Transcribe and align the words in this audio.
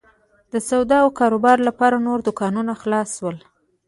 د 0.51 0.53
سودا 0.69 0.97
او 1.03 1.09
کاروبار 1.19 1.57
لپاره 1.67 2.03
نور 2.07 2.19
دوکانونه 2.27 2.73
خلاص 2.81 3.09
شول. 3.17 3.37